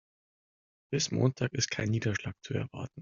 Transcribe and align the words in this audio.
Bis 0.91 1.11
Montag 1.11 1.53
ist 1.53 1.69
kein 1.69 1.89
Niederschlag 1.89 2.33
zu 2.41 2.55
erwarten. 2.55 2.99